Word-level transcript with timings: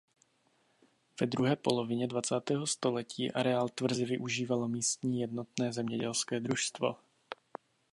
Ve 1.21 1.25
druhé 1.27 1.55
polovině 1.55 2.07
dvacátého 2.07 2.67
století 2.67 3.31
areál 3.31 3.69
tvrze 3.69 4.05
využívalo 4.05 4.67
místní 4.67 5.21
jednotné 5.21 5.73
zemědělské 5.73 6.39
družstvo. 6.39 6.95